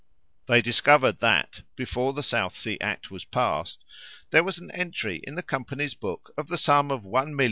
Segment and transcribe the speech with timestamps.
[0.47, 3.85] They discovered that, before the South Sea Act was passed,
[4.31, 7.39] there was an entry in the company's books of the sum of 1,259,325l.